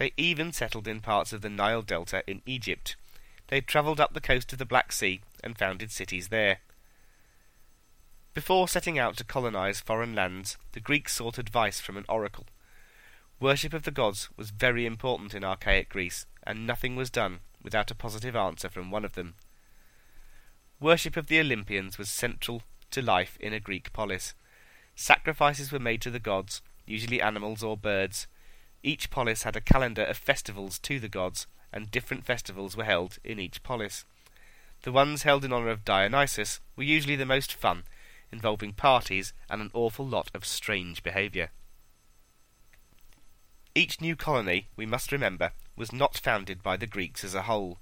They 0.00 0.14
even 0.16 0.50
settled 0.50 0.88
in 0.88 1.00
parts 1.00 1.34
of 1.34 1.42
the 1.42 1.50
Nile 1.50 1.82
Delta 1.82 2.22
in 2.26 2.40
Egypt. 2.46 2.96
They 3.48 3.60
travelled 3.60 4.00
up 4.00 4.14
the 4.14 4.20
coast 4.22 4.50
of 4.50 4.58
the 4.58 4.64
Black 4.64 4.92
Sea 4.92 5.20
and 5.44 5.58
founded 5.58 5.90
cities 5.90 6.28
there. 6.28 6.60
Before 8.32 8.66
setting 8.66 8.98
out 8.98 9.18
to 9.18 9.24
colonize 9.24 9.82
foreign 9.82 10.14
lands, 10.14 10.56
the 10.72 10.80
Greeks 10.80 11.14
sought 11.16 11.36
advice 11.36 11.80
from 11.80 11.98
an 11.98 12.06
oracle. 12.08 12.46
Worship 13.40 13.74
of 13.74 13.82
the 13.82 13.90
gods 13.90 14.30
was 14.38 14.52
very 14.52 14.86
important 14.86 15.34
in 15.34 15.44
archaic 15.44 15.90
Greece, 15.90 16.24
and 16.44 16.66
nothing 16.66 16.96
was 16.96 17.10
done 17.10 17.40
without 17.62 17.90
a 17.90 17.94
positive 17.94 18.34
answer 18.34 18.70
from 18.70 18.90
one 18.90 19.04
of 19.04 19.12
them. 19.12 19.34
Worship 20.80 21.14
of 21.18 21.26
the 21.26 21.40
Olympians 21.40 21.98
was 21.98 22.08
central 22.08 22.62
to 22.90 23.02
life 23.02 23.36
in 23.38 23.52
a 23.52 23.60
Greek 23.60 23.92
polis. 23.92 24.32
Sacrifices 24.94 25.70
were 25.70 25.78
made 25.78 26.00
to 26.00 26.10
the 26.10 26.18
gods, 26.18 26.62
usually 26.86 27.20
animals 27.20 27.62
or 27.62 27.76
birds, 27.76 28.26
each 28.82 29.10
polis 29.10 29.42
had 29.42 29.56
a 29.56 29.60
calendar 29.60 30.04
of 30.04 30.16
festivals 30.16 30.78
to 30.80 30.98
the 30.98 31.08
gods, 31.08 31.46
and 31.72 31.90
different 31.90 32.24
festivals 32.24 32.76
were 32.76 32.84
held 32.84 33.18
in 33.22 33.38
each 33.38 33.62
polis. 33.62 34.04
The 34.82 34.92
ones 34.92 35.22
held 35.24 35.44
in 35.44 35.52
honour 35.52 35.68
of 35.68 35.84
Dionysus 35.84 36.60
were 36.76 36.82
usually 36.82 37.16
the 37.16 37.26
most 37.26 37.52
fun, 37.52 37.84
involving 38.32 38.72
parties 38.72 39.32
and 39.50 39.60
an 39.60 39.70
awful 39.74 40.06
lot 40.06 40.30
of 40.34 40.44
strange 40.44 41.02
behaviour. 41.02 41.50
Each 43.74 44.00
new 44.00 44.16
colony, 44.16 44.68
we 44.76 44.86
must 44.86 45.12
remember, 45.12 45.52
was 45.76 45.92
not 45.92 46.16
founded 46.16 46.62
by 46.62 46.76
the 46.76 46.86
Greeks 46.86 47.22
as 47.22 47.34
a 47.34 47.42
whole. 47.42 47.78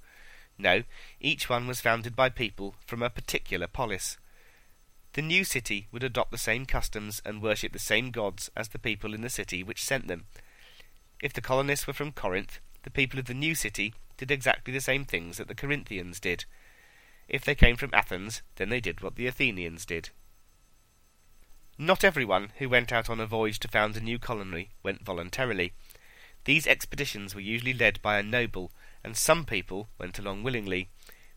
No, 0.57 0.83
each 1.19 1.49
one 1.49 1.67
was 1.67 1.81
founded 1.81 2.15
by 2.15 2.29
people 2.29 2.75
from 2.85 3.01
a 3.01 3.09
particular 3.09 3.67
polis. 3.67 4.17
The 5.13 5.21
new 5.21 5.43
city 5.43 5.87
would 5.91 6.03
adopt 6.03 6.31
the 6.31 6.37
same 6.37 6.65
customs 6.65 7.21
and 7.25 7.41
worship 7.41 7.73
the 7.73 7.79
same 7.79 8.11
gods 8.11 8.51
as 8.55 8.67
the 8.67 8.79
people 8.79 9.13
in 9.13 9.21
the 9.21 9.29
city 9.29 9.63
which 9.63 9.83
sent 9.83 10.07
them, 10.07 10.25
if 11.21 11.33
the 11.33 11.41
colonists 11.41 11.87
were 11.87 11.93
from 11.93 12.11
Corinth, 12.11 12.59
the 12.83 12.89
people 12.89 13.19
of 13.19 13.25
the 13.25 13.33
new 13.33 13.55
city 13.55 13.93
did 14.17 14.31
exactly 14.31 14.73
the 14.73 14.81
same 14.81 15.05
things 15.05 15.37
that 15.37 15.47
the 15.47 15.55
Corinthians 15.55 16.19
did. 16.19 16.45
If 17.27 17.45
they 17.45 17.55
came 17.55 17.75
from 17.75 17.93
Athens, 17.93 18.41
then 18.55 18.69
they 18.69 18.79
did 18.79 19.01
what 19.01 19.15
the 19.15 19.27
Athenians 19.27 19.85
did. 19.85 20.09
Not 21.77 22.03
everyone 22.03 22.51
who 22.57 22.67
went 22.67 22.91
out 22.91 23.09
on 23.09 23.19
a 23.19 23.25
voyage 23.25 23.59
to 23.59 23.67
found 23.67 23.95
a 23.95 24.01
new 24.01 24.19
colony 24.19 24.69
went 24.83 25.05
voluntarily. 25.05 25.73
These 26.45 26.67
expeditions 26.67 27.35
were 27.35 27.41
usually 27.41 27.73
led 27.73 28.01
by 28.01 28.17
a 28.17 28.23
noble, 28.23 28.71
and 29.03 29.15
some 29.15 29.45
people 29.45 29.87
went 29.97 30.19
along 30.19 30.43
willingly. 30.43 30.89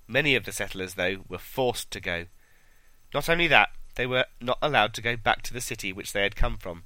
Many 0.08 0.34
of 0.34 0.44
the 0.44 0.52
settlers, 0.52 0.94
though, 0.94 1.24
were 1.28 1.38
forced 1.38 1.90
to 1.92 2.00
go. 2.00 2.26
Not 3.14 3.28
only 3.28 3.46
that, 3.48 3.70
they 3.94 4.06
were 4.06 4.26
not 4.40 4.58
allowed 4.62 4.94
to 4.94 5.02
go 5.02 5.16
back 5.16 5.42
to 5.42 5.52
the 5.52 5.60
city 5.60 5.92
which 5.92 6.12
they 6.12 6.22
had 6.22 6.34
come 6.34 6.56
from. 6.56 6.84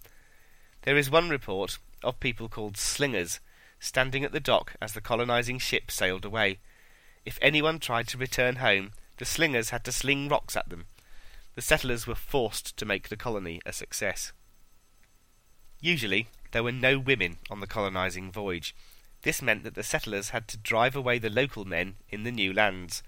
There 0.82 0.96
is 0.96 1.10
one 1.10 1.30
report 1.30 1.78
of 2.06 2.20
people 2.20 2.48
called 2.48 2.76
slingers 2.76 3.40
standing 3.78 4.24
at 4.24 4.32
the 4.32 4.40
dock 4.40 4.74
as 4.80 4.92
the 4.92 5.00
colonizing 5.00 5.58
ship 5.58 5.90
sailed 5.90 6.24
away. 6.24 6.58
If 7.24 7.38
anyone 7.42 7.78
tried 7.78 8.08
to 8.08 8.18
return 8.18 8.56
home, 8.56 8.92
the 9.18 9.24
slingers 9.24 9.70
had 9.70 9.84
to 9.84 9.92
sling 9.92 10.28
rocks 10.28 10.56
at 10.56 10.68
them. 10.68 10.86
The 11.54 11.62
settlers 11.62 12.06
were 12.06 12.14
forced 12.14 12.76
to 12.76 12.84
make 12.84 13.08
the 13.08 13.16
colony 13.16 13.60
a 13.64 13.72
success. 13.72 14.32
Usually, 15.80 16.28
there 16.52 16.62
were 16.62 16.72
no 16.72 16.98
women 16.98 17.36
on 17.50 17.60
the 17.60 17.66
colonizing 17.66 18.30
voyage. 18.30 18.74
This 19.22 19.42
meant 19.42 19.64
that 19.64 19.74
the 19.74 19.82
settlers 19.82 20.30
had 20.30 20.48
to 20.48 20.58
drive 20.58 20.94
away 20.94 21.18
the 21.18 21.30
local 21.30 21.64
men 21.64 21.96
in 22.10 22.22
the 22.22 22.30
new 22.30 22.52
lands. 22.52 23.02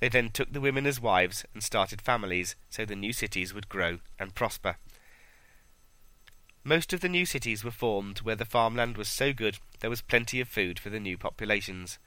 They 0.00 0.08
then 0.08 0.30
took 0.30 0.52
the 0.52 0.60
women 0.60 0.86
as 0.86 1.00
wives 1.00 1.44
and 1.54 1.62
started 1.62 2.02
families 2.02 2.56
so 2.68 2.84
the 2.84 2.96
new 2.96 3.12
cities 3.12 3.54
would 3.54 3.68
grow 3.68 4.00
and 4.18 4.34
prosper. 4.34 4.76
Most 6.64 6.92
of 6.92 7.00
the 7.00 7.08
new 7.08 7.26
cities 7.26 7.64
were 7.64 7.72
formed 7.72 8.20
where 8.20 8.36
the 8.36 8.44
farmland 8.44 8.96
was 8.96 9.08
so 9.08 9.32
good 9.32 9.58
there 9.80 9.90
was 9.90 10.00
plenty 10.00 10.40
of 10.40 10.48
food 10.48 10.78
for 10.78 10.90
the 10.90 11.00
new 11.00 11.18
populations. 11.18 11.98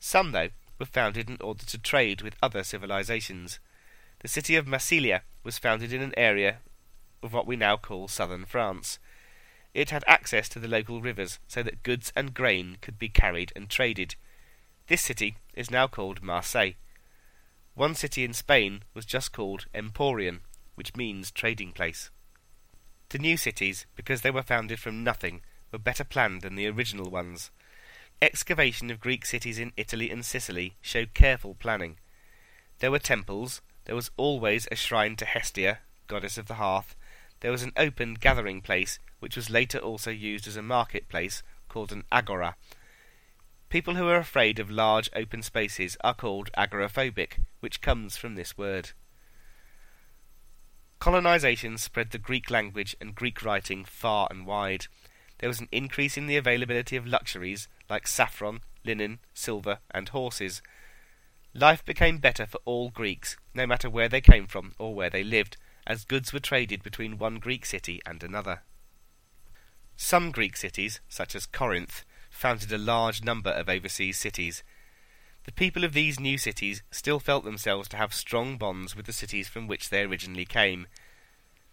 Some, 0.00 0.32
though, 0.32 0.48
were 0.78 0.86
founded 0.86 1.28
in 1.28 1.36
order 1.42 1.66
to 1.66 1.78
trade 1.78 2.22
with 2.22 2.36
other 2.42 2.64
civilizations. 2.64 3.58
The 4.20 4.28
city 4.28 4.56
of 4.56 4.66
Massilia 4.66 5.22
was 5.44 5.58
founded 5.58 5.92
in 5.92 6.00
an 6.00 6.14
area 6.16 6.58
of 7.22 7.34
what 7.34 7.46
we 7.46 7.56
now 7.56 7.76
call 7.76 8.08
southern 8.08 8.46
France. 8.46 8.98
It 9.74 9.90
had 9.90 10.04
access 10.06 10.48
to 10.50 10.58
the 10.58 10.68
local 10.68 11.02
rivers 11.02 11.38
so 11.46 11.62
that 11.62 11.82
goods 11.82 12.12
and 12.16 12.32
grain 12.32 12.78
could 12.80 12.98
be 12.98 13.10
carried 13.10 13.52
and 13.54 13.68
traded. 13.68 14.14
This 14.86 15.02
city 15.02 15.36
is 15.52 15.70
now 15.70 15.86
called 15.86 16.22
Marseille. 16.22 16.72
One 17.74 17.94
city 17.94 18.24
in 18.24 18.32
Spain 18.32 18.84
was 18.94 19.04
just 19.04 19.32
called 19.32 19.66
Emporion, 19.74 20.40
which 20.76 20.96
means 20.96 21.30
trading 21.30 21.72
place. 21.72 22.10
The 23.10 23.18
new 23.18 23.36
cities, 23.36 23.86
because 23.94 24.22
they 24.22 24.30
were 24.30 24.42
founded 24.42 24.80
from 24.80 25.04
nothing, 25.04 25.42
were 25.72 25.78
better 25.78 26.04
planned 26.04 26.42
than 26.42 26.56
the 26.56 26.66
original 26.66 27.10
ones. 27.10 27.50
Excavation 28.20 28.90
of 28.90 29.00
Greek 29.00 29.24
cities 29.26 29.58
in 29.58 29.72
Italy 29.76 30.10
and 30.10 30.24
Sicily 30.24 30.76
showed 30.80 31.14
careful 31.14 31.54
planning. 31.54 31.98
There 32.78 32.90
were 32.90 32.98
temples, 32.98 33.62
there 33.84 33.94
was 33.94 34.10
always 34.16 34.66
a 34.70 34.76
shrine 34.76 35.16
to 35.16 35.24
Hestia, 35.24 35.78
goddess 36.08 36.38
of 36.38 36.46
the 36.46 36.54
hearth, 36.54 36.96
there 37.40 37.50
was 37.50 37.62
an 37.62 37.72
open 37.76 38.14
gathering 38.14 38.60
place 38.62 38.98
which 39.20 39.36
was 39.36 39.50
later 39.50 39.78
also 39.78 40.10
used 40.10 40.46
as 40.46 40.56
a 40.56 40.62
marketplace, 40.62 41.42
called 41.68 41.92
an 41.92 42.04
agora. 42.12 42.56
People 43.68 43.96
who 43.96 44.08
are 44.08 44.16
afraid 44.16 44.58
of 44.58 44.70
large 44.70 45.10
open 45.14 45.42
spaces 45.42 45.96
are 46.02 46.14
called 46.14 46.50
agoraphobic, 46.56 47.40
which 47.60 47.80
comes 47.80 48.16
from 48.16 48.34
this 48.34 48.56
word. 48.56 48.90
Colonization 50.98 51.78
spread 51.78 52.10
the 52.10 52.18
Greek 52.18 52.50
language 52.50 52.96
and 53.00 53.14
Greek 53.14 53.44
writing 53.44 53.84
far 53.84 54.26
and 54.30 54.46
wide. 54.46 54.86
There 55.38 55.48
was 55.48 55.60
an 55.60 55.68
increase 55.70 56.16
in 56.16 56.26
the 56.26 56.36
availability 56.36 56.96
of 56.96 57.06
luxuries 57.06 57.68
like 57.88 58.06
saffron, 58.06 58.60
linen, 58.84 59.18
silver, 59.34 59.78
and 59.90 60.08
horses. 60.08 60.62
Life 61.54 61.84
became 61.84 62.18
better 62.18 62.46
for 62.46 62.60
all 62.64 62.90
Greeks, 62.90 63.36
no 63.54 63.66
matter 63.66 63.88
where 63.88 64.08
they 64.08 64.20
came 64.20 64.46
from 64.46 64.72
or 64.78 64.94
where 64.94 65.10
they 65.10 65.24
lived, 65.24 65.56
as 65.86 66.04
goods 66.04 66.32
were 66.32 66.40
traded 66.40 66.82
between 66.82 67.18
one 67.18 67.36
Greek 67.38 67.64
city 67.64 68.00
and 68.04 68.22
another. 68.22 68.62
Some 69.96 70.30
Greek 70.30 70.56
cities, 70.56 71.00
such 71.08 71.34
as 71.34 71.46
Corinth, 71.46 72.04
founded 72.30 72.72
a 72.72 72.78
large 72.78 73.22
number 73.22 73.50
of 73.50 73.68
overseas 73.68 74.18
cities. 74.18 74.62
The 75.46 75.52
people 75.52 75.84
of 75.84 75.92
these 75.94 76.20
new 76.20 76.36
cities 76.36 76.82
still 76.90 77.18
felt 77.20 77.44
themselves 77.44 77.88
to 77.88 77.96
have 77.96 78.12
strong 78.12 78.58
bonds 78.58 78.94
with 78.94 79.06
the 79.06 79.12
cities 79.12 79.48
from 79.48 79.66
which 79.66 79.88
they 79.88 80.02
originally 80.02 80.44
came. 80.44 80.86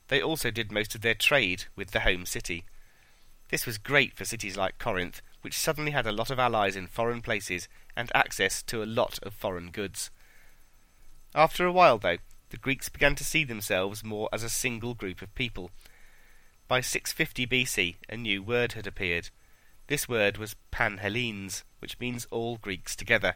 They 0.08 0.22
also 0.22 0.52
did 0.52 0.72
most 0.72 0.96
of 0.96 1.02
their 1.02 1.16
trade 1.16 1.66
with 1.76 1.92
the 1.92 2.02
home 2.02 2.26
city. 2.26 2.64
This 3.50 3.66
was 3.66 3.78
great 3.78 4.16
for 4.16 4.26
cities 4.26 4.56
like 4.56 4.78
Corinth, 4.78 5.22
which 5.42 5.58
suddenly 5.58 5.92
had 5.92 6.08
a 6.08 6.12
lot 6.12 6.30
of 6.30 6.40
allies 6.40 6.76
in 6.76 6.88
foreign 6.88 7.22
places 7.22 7.68
and 7.96 8.12
access 8.16 8.64
to 8.64 8.82
a 8.82 8.86
lot 8.86 9.20
of 9.24 9.34
foreign 9.34 9.72
goods. 9.72 10.12
After 11.36 11.66
a 11.66 11.72
while, 11.72 11.98
though, 11.98 12.18
the 12.52 12.58
Greeks 12.58 12.90
began 12.90 13.16
to 13.16 13.26
see 13.26 13.44
themselves 13.44 14.04
more 14.04 14.30
as 14.32 14.44
a 14.44 14.50
single 14.50 14.94
group 14.94 15.22
of 15.22 15.34
people, 15.36 15.72
by 16.68 16.80
650 16.82 17.46
BC, 17.46 17.96
a 18.08 18.18
new 18.18 18.42
word 18.42 18.74
had 18.74 18.88
appeared. 18.88 19.30
This 19.88 20.08
word 20.08 20.38
was 20.38 20.56
Panhellenes, 20.72 21.64
which 21.80 22.00
means 22.00 22.26
all 22.32 22.58
Greeks 22.58 22.96
together. 22.96 23.36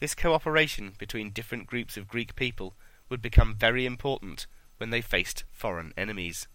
This 0.00 0.14
cooperation 0.14 0.94
between 0.96 1.28
different 1.28 1.66
groups 1.66 1.98
of 1.98 2.08
Greek 2.08 2.34
people 2.34 2.74
would 3.10 3.20
become 3.20 3.54
very 3.54 3.84
important 3.84 4.46
when 4.78 4.88
they 4.88 5.02
faced 5.02 5.44
foreign 5.52 5.92
enemies. 5.94 6.48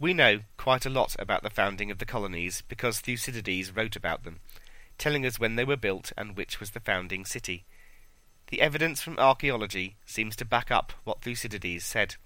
We 0.00 0.12
know 0.12 0.40
quite 0.56 0.84
a 0.84 0.90
lot 0.90 1.14
about 1.16 1.44
the 1.44 1.48
founding 1.48 1.92
of 1.92 1.98
the 1.98 2.04
colonies 2.04 2.64
because 2.66 2.98
Thucydides 2.98 3.76
wrote 3.76 3.94
about 3.94 4.24
them, 4.24 4.40
telling 4.98 5.24
us 5.24 5.38
when 5.38 5.54
they 5.54 5.62
were 5.64 5.76
built 5.76 6.10
and 6.18 6.36
which 6.36 6.58
was 6.58 6.72
the 6.72 6.80
founding 6.80 7.24
city. 7.24 7.64
The 8.48 8.62
evidence 8.62 9.00
from 9.00 9.16
archaeology 9.20 9.96
seems 10.04 10.34
to 10.36 10.44
back 10.44 10.72
up 10.72 10.92
what 11.04 11.22
Thucydides 11.22 11.84
said. 11.84 12.16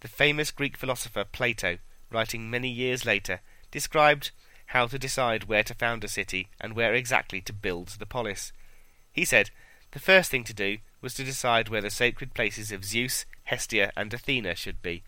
The 0.00 0.08
famous 0.08 0.50
Greek 0.50 0.78
philosopher 0.78 1.24
Plato, 1.24 1.76
writing 2.10 2.48
many 2.48 2.70
years 2.70 3.04
later, 3.04 3.42
described 3.70 4.30
how 4.68 4.86
to 4.86 4.98
decide 4.98 5.44
where 5.44 5.62
to 5.62 5.74
found 5.74 6.04
a 6.04 6.08
city 6.08 6.48
and 6.58 6.74
where 6.74 6.94
exactly 6.94 7.42
to 7.42 7.52
build 7.52 7.88
the 7.98 8.06
polis. 8.06 8.50
He 9.12 9.24
said 9.24 9.50
the 9.92 10.00
first 10.00 10.30
thing 10.30 10.44
to 10.44 10.54
do 10.54 10.78
was 11.00 11.14
to 11.14 11.24
decide 11.24 11.68
where 11.68 11.82
the 11.82 11.90
sacred 11.90 12.34
places 12.34 12.72
of 12.72 12.84
Zeus, 12.84 13.26
Hestia, 13.44 13.92
and 13.96 14.12
Athena 14.12 14.54
should 14.54 14.80
be. 14.80 15.02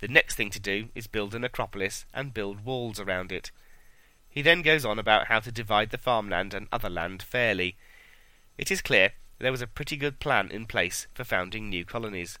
The 0.00 0.08
next 0.08 0.36
thing 0.36 0.50
to 0.50 0.60
do 0.60 0.88
is 0.94 1.06
build 1.06 1.34
an 1.34 1.44
acropolis 1.44 2.06
and 2.14 2.32
build 2.32 2.64
walls 2.64 2.98
around 2.98 3.30
it. 3.30 3.50
He 4.28 4.40
then 4.40 4.62
goes 4.62 4.84
on 4.84 4.98
about 4.98 5.26
how 5.26 5.40
to 5.40 5.52
divide 5.52 5.90
the 5.90 5.98
farmland 5.98 6.54
and 6.54 6.68
other 6.72 6.88
land 6.88 7.22
fairly. 7.22 7.76
It 8.56 8.70
is 8.70 8.80
clear 8.80 9.12
there 9.38 9.50
was 9.50 9.60
a 9.60 9.66
pretty 9.66 9.96
good 9.96 10.20
plan 10.20 10.50
in 10.50 10.66
place 10.66 11.06
for 11.12 11.24
founding 11.24 11.68
new 11.68 11.84
colonies. 11.84 12.38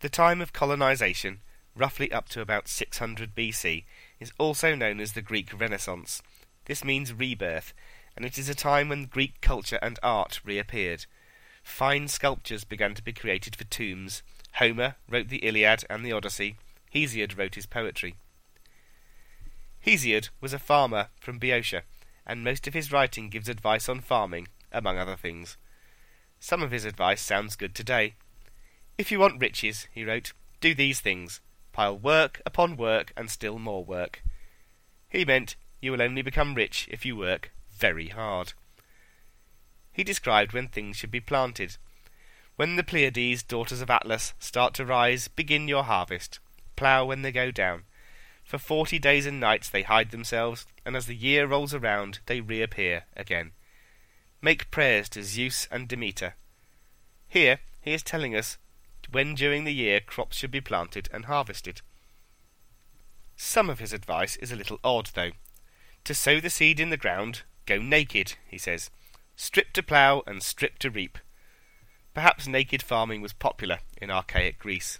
The 0.00 0.08
time 0.08 0.40
of 0.40 0.52
colonization, 0.52 1.40
roughly 1.74 2.12
up 2.12 2.28
to 2.30 2.40
about 2.40 2.68
600 2.68 3.34
BC, 3.34 3.84
is 4.20 4.32
also 4.38 4.74
known 4.74 5.00
as 5.00 5.12
the 5.12 5.22
Greek 5.22 5.58
Renaissance. 5.58 6.22
This 6.66 6.84
means 6.84 7.12
rebirth, 7.12 7.72
and 8.16 8.24
it 8.24 8.38
is 8.38 8.48
a 8.48 8.54
time 8.54 8.88
when 8.88 9.04
Greek 9.06 9.40
culture 9.40 9.78
and 9.80 9.98
art 10.02 10.40
reappeared. 10.44 11.06
Fine 11.62 12.08
sculptures 12.08 12.64
began 12.64 12.94
to 12.94 13.02
be 13.02 13.12
created 13.12 13.56
for 13.56 13.64
tombs. 13.64 14.22
Homer 14.54 14.96
wrote 15.08 15.28
the 15.28 15.44
Iliad 15.46 15.84
and 15.88 16.04
the 16.04 16.12
Odyssey. 16.12 16.56
Hesiod 16.94 17.38
wrote 17.38 17.54
his 17.54 17.66
poetry. 17.66 18.16
Hesiod 19.84 20.28
was 20.40 20.52
a 20.52 20.58
farmer 20.58 21.08
from 21.18 21.38
Boeotia, 21.38 21.82
and 22.26 22.44
most 22.44 22.66
of 22.66 22.74
his 22.74 22.92
writing 22.92 23.28
gives 23.28 23.48
advice 23.48 23.88
on 23.88 24.00
farming, 24.00 24.48
among 24.70 24.98
other 24.98 25.16
things. 25.16 25.56
Some 26.38 26.62
of 26.62 26.70
his 26.70 26.84
advice 26.84 27.22
sounds 27.22 27.56
good 27.56 27.74
today. 27.74 28.14
If 28.98 29.10
you 29.10 29.18
want 29.18 29.40
riches, 29.40 29.88
he 29.92 30.04
wrote, 30.04 30.32
do 30.60 30.74
these 30.74 31.00
things. 31.00 31.40
Pile 31.72 31.96
work 31.96 32.42
upon 32.44 32.76
work 32.76 33.12
and 33.16 33.30
still 33.30 33.58
more 33.58 33.84
work. 33.84 34.22
He 35.08 35.24
meant 35.24 35.56
you 35.80 35.90
will 35.92 36.02
only 36.02 36.22
become 36.22 36.54
rich 36.54 36.88
if 36.90 37.06
you 37.06 37.16
work 37.16 37.50
very 37.82 38.10
hard. 38.10 38.52
He 39.92 40.04
described 40.04 40.52
when 40.52 40.68
things 40.68 40.96
should 40.96 41.10
be 41.10 41.18
planted. 41.18 41.78
When 42.54 42.76
the 42.76 42.84
Pleiades, 42.84 43.42
daughters 43.42 43.80
of 43.80 43.90
Atlas, 43.90 44.34
start 44.38 44.72
to 44.74 44.86
rise, 44.86 45.26
begin 45.26 45.66
your 45.66 45.82
harvest. 45.82 46.38
Plough 46.76 47.06
when 47.06 47.22
they 47.22 47.32
go 47.32 47.50
down. 47.50 47.82
For 48.44 48.58
forty 48.58 49.00
days 49.00 49.26
and 49.26 49.40
nights 49.40 49.68
they 49.68 49.82
hide 49.82 50.12
themselves, 50.12 50.64
and 50.86 50.94
as 50.94 51.06
the 51.06 51.16
year 51.16 51.44
rolls 51.44 51.74
around, 51.74 52.20
they 52.26 52.40
reappear 52.40 53.02
again. 53.16 53.50
Make 54.40 54.70
prayers 54.70 55.08
to 55.08 55.24
Zeus 55.24 55.66
and 55.72 55.88
Demeter. 55.88 56.36
Here 57.26 57.58
he 57.80 57.92
is 57.92 58.04
telling 58.04 58.36
us 58.36 58.58
when 59.10 59.34
during 59.34 59.64
the 59.64 59.74
year 59.74 59.98
crops 59.98 60.36
should 60.36 60.52
be 60.52 60.60
planted 60.60 61.08
and 61.12 61.24
harvested. 61.24 61.80
Some 63.34 63.68
of 63.68 63.80
his 63.80 63.92
advice 63.92 64.36
is 64.36 64.52
a 64.52 64.56
little 64.56 64.78
odd, 64.84 65.10
though. 65.14 65.32
To 66.04 66.14
sow 66.14 66.38
the 66.38 66.48
seed 66.48 66.78
in 66.78 66.90
the 66.90 66.96
ground, 66.96 67.42
go 67.66 67.78
naked, 67.78 68.34
he 68.48 68.58
says. 68.58 68.90
Strip 69.36 69.72
to 69.72 69.82
plough 69.82 70.22
and 70.26 70.42
strip 70.42 70.78
to 70.80 70.90
reap. 70.90 71.18
Perhaps 72.14 72.46
naked 72.46 72.82
farming 72.82 73.22
was 73.22 73.32
popular 73.32 73.78
in 74.00 74.10
archaic 74.10 74.58
Greece. 74.58 74.98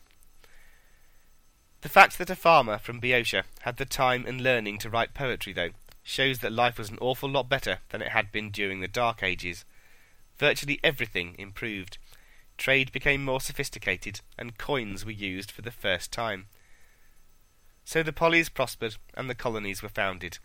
The 1.82 1.88
fact 1.88 2.16
that 2.18 2.30
a 2.30 2.36
farmer 2.36 2.78
from 2.78 3.00
Boeotia 3.00 3.44
had 3.62 3.76
the 3.76 3.84
time 3.84 4.24
and 4.26 4.40
learning 4.40 4.78
to 4.78 4.90
write 4.90 5.14
poetry, 5.14 5.52
though, 5.52 5.70
shows 6.02 6.38
that 6.38 6.52
life 6.52 6.78
was 6.78 6.90
an 6.90 6.98
awful 7.00 7.28
lot 7.28 7.48
better 7.48 7.80
than 7.90 8.00
it 8.00 8.08
had 8.08 8.32
been 8.32 8.50
during 8.50 8.80
the 8.80 8.88
Dark 8.88 9.22
Ages. 9.22 9.64
Virtually 10.38 10.80
everything 10.82 11.34
improved. 11.38 11.98
Trade 12.56 12.92
became 12.92 13.24
more 13.24 13.40
sophisticated, 13.40 14.20
and 14.38 14.58
coins 14.58 15.04
were 15.04 15.10
used 15.10 15.50
for 15.50 15.62
the 15.62 15.70
first 15.70 16.12
time. 16.12 16.46
So 17.84 18.02
the 18.02 18.12
polis 18.12 18.48
prospered, 18.48 18.96
and 19.14 19.28
the 19.28 19.34
colonies 19.34 19.82
were 19.82 19.88
founded. 19.88 20.38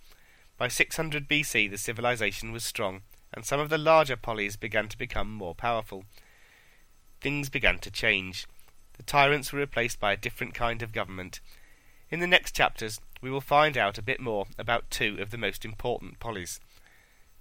By 0.58 0.68
600 0.68 1.28
BC 1.28 1.70
the 1.70 1.78
civilization 1.78 2.52
was 2.52 2.64
strong, 2.64 3.02
and 3.32 3.46
some 3.46 3.60
of 3.60 3.70
the 3.70 3.78
larger 3.78 4.16
polis 4.16 4.56
began 4.56 4.88
to 4.90 4.98
become 4.98 5.32
more 5.32 5.54
powerful. 5.54 6.06
things 7.20 7.50
began 7.50 7.80
to 7.80 7.92
change. 7.92 8.48
The 8.98 9.04
tyrants 9.04 9.54
were 9.54 9.60
replaced 9.60 10.00
by 10.00 10.14
a 10.14 10.18
different 10.18 10.54
kind 10.54 10.82
of 10.82 10.94
government. 10.94 11.40
In 12.10 12.20
the 12.20 12.28
next 12.28 12.56
chapters, 12.56 13.00
we 13.22 13.30
will 13.30 13.42
find 13.42 13.78
out 13.78 13.98
a 13.98 14.04
bit 14.04 14.20
more 14.20 14.46
about 14.58 14.90
two 14.90 15.18
of 15.20 15.30
the 15.32 15.38
most 15.38 15.66
important 15.66 16.20
polis. 16.20 16.60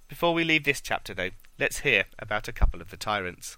Before 0.07 0.33
we 0.33 0.43
leave 0.43 0.63
this 0.63 0.81
chapter, 0.81 1.13
though, 1.13 1.31
let's 1.59 1.79
hear 1.79 2.05
about 2.19 2.47
a 2.47 2.53
couple 2.53 2.81
of 2.81 2.91
the 2.91 2.97
tyrants. 2.97 3.57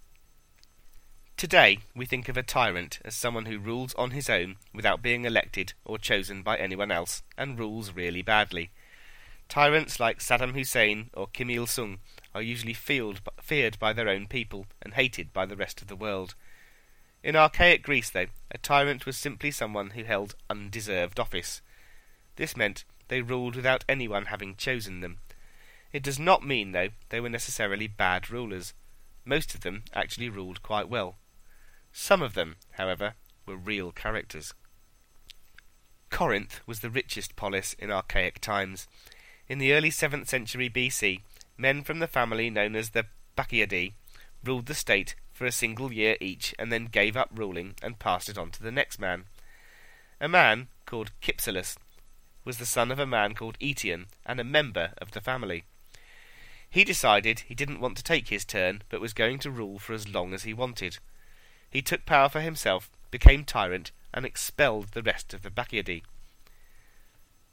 Today, 1.38 1.80
we 1.96 2.06
think 2.06 2.28
of 2.28 2.38
a 2.38 2.44
tyrant 2.44 3.00
as 3.06 3.16
someone 3.16 3.46
who 3.46 3.60
rules 3.60 3.94
on 3.96 4.12
his 4.12 4.30
own 4.30 4.58
without 4.74 5.02
being 5.02 5.26
elected 5.26 5.74
or 5.86 5.98
chosen 5.98 6.42
by 6.42 6.58
anyone 6.58 6.92
else, 6.92 7.24
and 7.38 7.60
rules 7.60 7.94
really 7.94 8.22
badly. 8.22 8.72
Tyrants 9.50 10.00
like 10.00 10.20
Saddam 10.20 10.54
Hussein 10.54 11.10
or 11.14 11.28
Kim 11.28 11.50
Il 11.50 11.66
sung 11.66 11.98
are 12.36 12.42
usually 12.42 12.74
feared 12.74 13.80
by 13.80 13.94
their 13.94 14.08
own 14.08 14.28
people 14.28 14.68
and 14.80 14.94
hated 14.94 15.34
by 15.34 15.48
the 15.48 15.56
rest 15.56 15.82
of 15.82 15.88
the 15.88 15.96
world. 15.96 16.36
In 17.24 17.36
archaic 17.36 17.82
Greece, 17.82 18.12
though, 18.12 18.28
a 18.52 18.60
tyrant 18.60 19.08
was 19.08 19.18
simply 19.18 19.50
someone 19.50 19.90
who 19.90 20.04
held 20.04 20.36
undeserved 20.50 21.20
office. 21.20 21.62
This 22.36 22.56
meant 22.56 22.86
they 23.08 23.22
ruled 23.22 23.56
without 23.56 23.84
anyone 23.90 24.26
having 24.26 24.56
chosen 24.56 25.02
them. 25.02 25.18
It 25.92 26.04
does 26.04 26.20
not 26.20 26.46
mean, 26.46 26.72
though, 26.72 26.90
they 27.10 27.20
were 27.20 27.28
necessarily 27.28 27.88
bad 27.88 28.30
rulers. 28.30 28.74
Most 29.26 29.56
of 29.56 29.62
them 29.62 29.84
actually 29.94 30.30
ruled 30.30 30.62
quite 30.62 30.88
well. 30.88 31.18
Some 31.92 32.22
of 32.22 32.36
them, 32.36 32.58
however, 32.74 33.16
were 33.48 33.58
real 33.58 33.92
characters. 33.92 34.54
Corinth 36.12 36.62
was 36.68 36.82
the 36.82 36.92
richest 36.92 37.36
polis 37.36 37.74
in 37.74 37.92
archaic 37.92 38.40
times. 38.40 38.88
In 39.50 39.58
the 39.58 39.74
early 39.74 39.90
7th 39.90 40.28
century 40.28 40.70
BC, 40.70 41.22
men 41.58 41.84
from 41.84 41.98
the 41.98 42.08
family 42.08 42.52
known 42.52 42.76
as 42.76 42.92
the 42.92 43.08
Bacchiadae 43.36 43.94
ruled 44.44 44.68
the 44.68 44.76
state 44.76 45.16
for 45.34 45.48
a 45.48 45.52
single 45.52 45.92
year 45.92 46.18
each 46.22 46.54
and 46.60 46.72
then 46.72 46.86
gave 46.86 47.18
up 47.18 47.32
ruling 47.34 47.74
and 47.82 47.98
passed 47.98 48.30
it 48.30 48.38
on 48.38 48.52
to 48.52 48.62
the 48.62 48.72
next 48.72 49.00
man. 49.00 49.24
A 50.22 50.28
man 50.28 50.68
called 50.86 51.10
Cypselus 51.20 51.78
was 52.46 52.60
the 52.60 52.66
son 52.66 52.92
of 52.92 53.00
a 53.00 53.08
man 53.08 53.34
called 53.34 53.58
Eetion 53.60 54.06
and 54.24 54.40
a 54.40 54.44
member 54.44 54.94
of 55.00 55.12
the 55.12 55.22
family. 55.22 55.64
He 56.70 56.84
decided 56.84 57.40
he 57.40 57.56
didn't 57.56 57.80
want 57.80 57.98
to 57.98 58.04
take 58.04 58.28
his 58.28 58.46
turn 58.46 58.84
but 58.88 59.02
was 59.02 59.14
going 59.14 59.40
to 59.40 59.50
rule 59.50 59.80
for 59.80 59.94
as 59.94 60.08
long 60.08 60.36
as 60.36 60.44
he 60.44 60.54
wanted. 60.54 61.00
He 61.72 61.82
took 61.82 62.06
power 62.06 62.30
for 62.30 62.42
himself, 62.42 62.92
became 63.10 63.46
tyrant, 63.46 63.92
and 64.14 64.28
expelled 64.28 64.90
the 64.90 65.02
rest 65.02 65.34
of 65.34 65.42
the 65.42 65.50
Bacchiadae. 65.50 66.04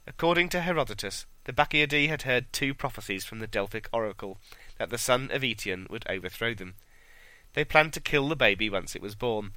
According 0.05 0.49
to 0.49 0.61
Herodotus, 0.61 1.25
the 1.47 1.53
Bacchiadae 1.53 2.07
had 2.07 2.21
heard 2.21 2.53
two 2.53 2.75
prophecies 2.75 3.25
from 3.25 3.39
the 3.39 3.47
Delphic 3.47 3.89
oracle 3.91 4.37
that 4.77 4.91
the 4.91 4.99
son 4.99 5.31
of 5.31 5.41
Eetion 5.41 5.89
would 5.89 6.05
overthrow 6.07 6.53
them. 6.53 6.75
They 7.53 7.65
planned 7.65 7.93
to 7.93 7.99
kill 7.99 8.29
the 8.29 8.35
baby 8.35 8.69
once 8.69 8.95
it 8.95 9.01
was 9.01 9.15
born. 9.15 9.53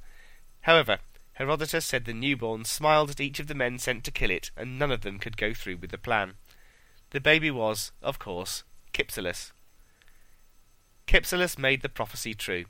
However, 0.61 0.97
Herodotus 1.33 1.85
said 1.85 2.05
the 2.05 2.13
newborn 2.13 2.65
smiled 2.65 3.11
at 3.11 3.19
each 3.19 3.39
of 3.39 3.45
the 3.45 3.53
men 3.53 3.77
sent 3.77 4.03
to 4.05 4.11
kill 4.11 4.31
it, 4.31 4.49
and 4.57 4.79
none 4.79 4.91
of 4.91 5.01
them 5.01 5.19
could 5.19 5.37
go 5.37 5.53
through 5.53 5.77
with 5.77 5.91
the 5.91 5.99
plan. 5.99 6.33
The 7.11 7.21
baby 7.21 7.51
was, 7.51 7.91
of 8.01 8.17
course, 8.17 8.63
Cypselus. 8.91 9.51
Cypselus 11.07 11.59
made 11.59 11.83
the 11.83 11.89
prophecy 11.89 12.33
true, 12.33 12.65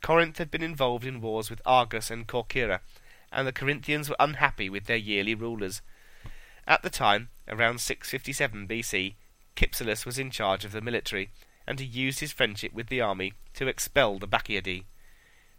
Corinth 0.00 0.38
had 0.38 0.50
been 0.50 0.62
involved 0.62 1.04
in 1.04 1.20
wars 1.20 1.50
with 1.50 1.60
Argos 1.66 2.10
and 2.10 2.26
Corcyra, 2.26 2.80
and 3.32 3.46
the 3.46 3.52
Corinthians 3.52 4.08
were 4.08 4.16
unhappy 4.18 4.70
with 4.70 4.84
their 4.84 4.96
yearly 4.96 5.34
rulers. 5.34 5.82
At 6.68 6.82
the 6.82 6.90
time, 6.90 7.30
around 7.48 7.80
657 7.80 8.68
BC, 8.68 9.14
Cypselus 9.56 10.04
was 10.04 10.18
in 10.18 10.30
charge 10.30 10.66
of 10.66 10.72
the 10.72 10.82
military, 10.82 11.30
and 11.66 11.80
he 11.80 11.86
used 11.86 12.20
his 12.20 12.30
friendship 12.30 12.74
with 12.74 12.88
the 12.88 13.00
army 13.00 13.32
to 13.54 13.66
expel 13.66 14.18
the 14.18 14.28
Bacchiadae. 14.28 14.84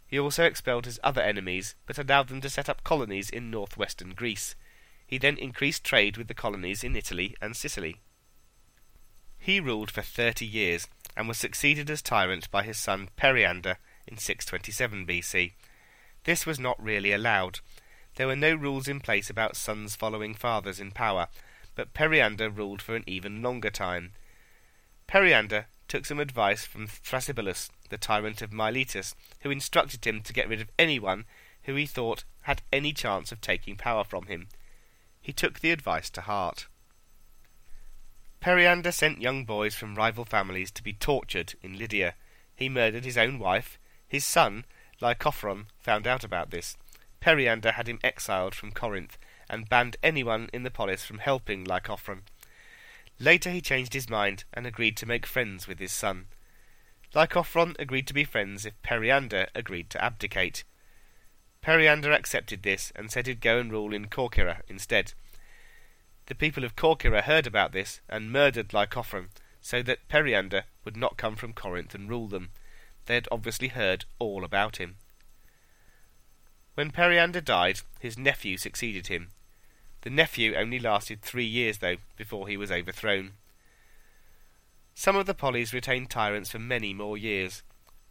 He 0.06 0.18
also 0.18 0.44
expelled 0.44 0.86
his 0.86 1.00
other 1.02 1.20
enemies, 1.20 1.74
but 1.84 1.98
allowed 1.98 2.28
them 2.28 2.40
to 2.42 2.48
set 2.48 2.68
up 2.68 2.84
colonies 2.84 3.28
in 3.28 3.50
northwestern 3.50 4.14
Greece. 4.14 4.54
He 5.04 5.18
then 5.18 5.36
increased 5.36 5.82
trade 5.82 6.16
with 6.16 6.28
the 6.28 6.34
colonies 6.34 6.84
in 6.84 6.94
Italy 6.94 7.36
and 7.42 7.56
Sicily. 7.56 7.96
He 9.36 9.58
ruled 9.58 9.90
for 9.90 10.02
thirty 10.02 10.46
years, 10.46 10.86
and 11.16 11.26
was 11.26 11.38
succeeded 11.38 11.90
as 11.90 12.02
tyrant 12.02 12.48
by 12.52 12.62
his 12.62 12.78
son 12.78 13.08
Periander, 13.16 13.78
in 14.06 14.16
627 14.16 15.06
BC. 15.06 15.52
This 16.22 16.46
was 16.46 16.60
not 16.60 16.80
really 16.82 17.12
allowed. 17.12 17.58
There 18.20 18.26
were 18.26 18.36
no 18.36 18.54
rules 18.54 18.86
in 18.86 19.00
place 19.00 19.30
about 19.30 19.56
sons 19.56 19.96
following 19.96 20.34
fathers 20.34 20.78
in 20.78 20.90
power, 20.90 21.28
but 21.74 21.94
Periander 21.94 22.50
ruled 22.50 22.82
for 22.82 22.94
an 22.94 23.02
even 23.06 23.40
longer 23.40 23.70
time. 23.70 24.12
Periander 25.06 25.68
took 25.88 26.04
some 26.04 26.20
advice 26.20 26.66
from 26.66 26.86
Thrasybulus, 26.86 27.70
the 27.88 27.96
tyrant 27.96 28.42
of 28.42 28.52
Miletus, 28.52 29.14
who 29.40 29.50
instructed 29.50 30.06
him 30.06 30.20
to 30.20 30.34
get 30.34 30.50
rid 30.50 30.60
of 30.60 30.68
anyone 30.78 31.24
who 31.62 31.74
he 31.76 31.86
thought 31.86 32.24
had 32.42 32.60
any 32.70 32.92
chance 32.92 33.32
of 33.32 33.40
taking 33.40 33.74
power 33.74 34.04
from 34.04 34.26
him. 34.26 34.48
He 35.22 35.32
took 35.32 35.60
the 35.60 35.70
advice 35.70 36.10
to 36.10 36.20
heart. 36.20 36.66
Periander 38.38 38.92
sent 38.92 39.22
young 39.22 39.46
boys 39.46 39.74
from 39.74 39.94
rival 39.94 40.26
families 40.26 40.70
to 40.72 40.82
be 40.82 40.92
tortured 40.92 41.54
in 41.62 41.78
Lydia. 41.78 42.16
He 42.54 42.68
murdered 42.68 43.06
his 43.06 43.16
own 43.16 43.38
wife, 43.38 43.78
his 44.06 44.26
son, 44.26 44.66
Lycophron, 45.00 45.68
found 45.78 46.06
out 46.06 46.22
about 46.22 46.50
this. 46.50 46.76
Periander 47.20 47.72
had 47.72 47.88
him 47.88 48.00
exiled 48.02 48.54
from 48.54 48.72
Corinth, 48.72 49.18
and 49.48 49.68
banned 49.68 49.96
anyone 50.02 50.48
in 50.52 50.62
the 50.62 50.70
polis 50.70 51.04
from 51.04 51.18
helping 51.18 51.64
Lycophron. 51.64 52.22
Later 53.18 53.50
he 53.50 53.60
changed 53.60 53.92
his 53.92 54.08
mind, 54.08 54.44
and 54.54 54.66
agreed 54.66 54.96
to 54.96 55.06
make 55.06 55.26
friends 55.26 55.68
with 55.68 55.78
his 55.78 55.92
son. 55.92 56.26
Lycophron 57.14 57.76
agreed 57.78 58.06
to 58.06 58.14
be 58.14 58.24
friends 58.24 58.64
if 58.64 58.80
Periander 58.82 59.48
agreed 59.54 59.90
to 59.90 60.02
abdicate. 60.02 60.64
Periander 61.60 62.12
accepted 62.12 62.62
this, 62.62 62.92
and 62.96 63.10
said 63.10 63.26
he'd 63.26 63.40
go 63.40 63.58
and 63.58 63.70
rule 63.70 63.92
in 63.92 64.06
Corcyra 64.06 64.62
instead. 64.68 65.12
The 66.26 66.34
people 66.34 66.64
of 66.64 66.76
Corcyra 66.76 67.22
heard 67.22 67.46
about 67.46 67.72
this, 67.72 68.00
and 68.08 68.32
murdered 68.32 68.72
Lycophron, 68.72 69.28
so 69.60 69.82
that 69.82 70.08
Periander 70.08 70.64
would 70.84 70.96
not 70.96 71.18
come 71.18 71.36
from 71.36 71.52
Corinth 71.52 71.94
and 71.94 72.08
rule 72.08 72.28
them. 72.28 72.50
They 73.06 73.14
had 73.14 73.28
obviously 73.30 73.68
heard 73.68 74.06
all 74.18 74.44
about 74.44 74.76
him. 74.76 74.96
When 76.74 76.90
Periander 76.90 77.40
died, 77.40 77.80
his 77.98 78.18
nephew 78.18 78.56
succeeded 78.56 79.08
him. 79.08 79.28
The 80.02 80.10
nephew 80.10 80.54
only 80.54 80.78
lasted 80.78 81.20
three 81.20 81.44
years, 81.44 81.78
though, 81.78 81.96
before 82.16 82.48
he 82.48 82.56
was 82.56 82.70
overthrown. 82.70 83.32
Some 84.94 85.16
of 85.16 85.26
the 85.26 85.34
polis 85.34 85.72
retained 85.72 86.10
tyrants 86.10 86.50
for 86.50 86.58
many 86.58 86.94
more 86.94 87.18
years. 87.18 87.62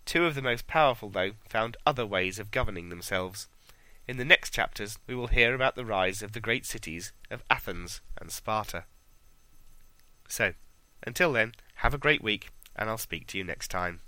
Two 0.06 0.26
of 0.26 0.36
the 0.36 0.42
most 0.42 0.68
powerful, 0.68 1.10
though, 1.10 1.32
found 1.48 1.78
other 1.86 2.06
ways 2.06 2.40
of 2.40 2.52
governing 2.52 2.90
themselves. 2.90 3.48
In 4.08 4.18
the 4.18 4.26
next 4.26 4.54
chapters, 4.54 4.98
we 5.06 5.14
will 5.14 5.28
hear 5.28 5.54
about 5.54 5.76
the 5.76 5.86
rise 5.86 6.22
of 6.22 6.34
the 6.34 6.40
great 6.40 6.66
cities 6.66 7.12
of 7.30 7.44
Athens 7.50 8.02
and 8.20 8.32
Sparta. 8.32 8.86
So, 10.28 10.54
until 11.04 11.32
then, 11.32 11.54
have 11.76 11.94
a 11.94 12.00
great 12.00 12.24
week, 12.24 12.50
and 12.76 12.90
I'll 12.90 12.98
speak 12.98 13.28
to 13.28 13.38
you 13.38 13.44
next 13.44 13.70
time. 13.70 14.02